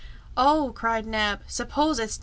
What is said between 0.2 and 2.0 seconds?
"Oh!" cried Neb, "suppose